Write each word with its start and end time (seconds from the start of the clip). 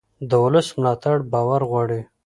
د 0.29 0.31
ولس 0.43 0.67
ملاتړ 0.77 1.15
باور 1.31 1.61
غواړي 1.69 2.01